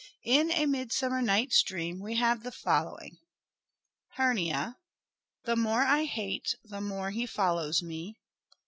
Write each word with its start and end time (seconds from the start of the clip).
In" 0.25 0.49
A 0.53 0.65
Midsummer 0.65 1.21
Night's 1.21 1.61
Dream" 1.61 1.99
we 2.01 2.15
have 2.15 2.41
the 2.41 2.51
following:— 2.51 3.19
Hernia. 4.17 4.77
The 5.43 5.55
more 5.55 5.83
I 5.83 6.05
hate 6.05 6.55
the 6.63 6.81
more 6.81 7.11
he 7.11 7.27
follows 7.27 7.83
me. 7.83 8.17